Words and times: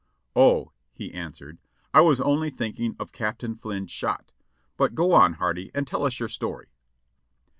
"O," 0.35 0.71
he 0.93 1.13
answered, 1.13 1.59
"I 1.93 2.01
was 2.01 2.19
only 2.19 2.49
thinking 2.49 2.95
of 2.97 3.11
Captain 3.11 3.55
Flynn's 3.55 3.91
shot. 3.91 4.31
But 4.75 4.95
go 4.95 5.13
on, 5.13 5.33
Hardy, 5.33 5.69
and 5.75 5.85
tell 5.85 6.07
us 6.07 6.19
your 6.19 6.27
story." 6.29 6.69